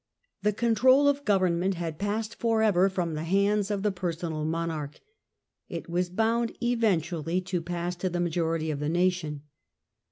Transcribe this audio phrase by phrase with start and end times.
[0.41, 4.99] The control of government had passed for ever from the hands of the personal monarch.
[5.69, 9.43] It was bound eventually to pass to the majority of the nation.